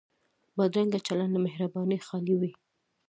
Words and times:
بدرنګه 0.57 0.99
چلند 1.07 1.31
له 1.35 1.39
مهربانۍ 1.45 1.99
خالي 2.07 2.35
وي 2.39 2.51